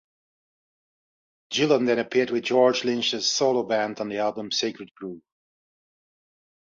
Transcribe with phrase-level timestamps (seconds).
[1.51, 5.21] Gillen then appeared with George Lynch's solo band on the album "Sacred Groove".